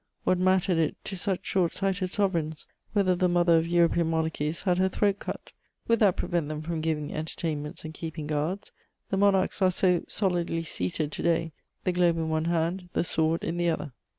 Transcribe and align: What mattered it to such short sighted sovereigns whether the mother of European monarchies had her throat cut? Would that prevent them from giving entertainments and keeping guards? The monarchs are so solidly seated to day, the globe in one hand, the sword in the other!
What 0.23 0.39
mattered 0.39 0.79
it 0.79 0.97
to 1.03 1.15
such 1.15 1.45
short 1.45 1.75
sighted 1.75 2.09
sovereigns 2.09 2.65
whether 2.93 3.15
the 3.15 3.29
mother 3.29 3.55
of 3.57 3.67
European 3.67 4.07
monarchies 4.09 4.63
had 4.63 4.79
her 4.79 4.89
throat 4.89 5.19
cut? 5.19 5.51
Would 5.87 5.99
that 5.99 6.17
prevent 6.17 6.47
them 6.47 6.63
from 6.63 6.81
giving 6.81 7.13
entertainments 7.13 7.85
and 7.85 7.93
keeping 7.93 8.25
guards? 8.25 8.71
The 9.11 9.17
monarchs 9.17 9.61
are 9.61 9.69
so 9.69 10.01
solidly 10.07 10.63
seated 10.63 11.11
to 11.11 11.21
day, 11.21 11.51
the 11.83 11.91
globe 11.91 12.17
in 12.17 12.29
one 12.29 12.45
hand, 12.45 12.89
the 12.93 13.03
sword 13.03 13.43
in 13.43 13.57
the 13.57 13.69
other! 13.69 13.93